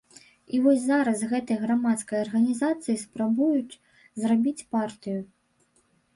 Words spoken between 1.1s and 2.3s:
з гэтай грамадскай